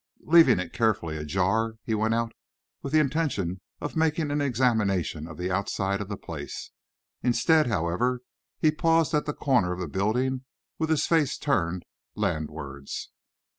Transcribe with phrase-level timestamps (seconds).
[0.25, 2.33] Leaving it carefully ajar, he went out
[2.81, 6.71] with the intention of making an examination of the outside of the place.
[7.21, 8.21] Instead, however,
[8.57, 10.43] he paused at the corner of the building
[10.79, 11.85] with his face turned
[12.15, 13.09] landwards.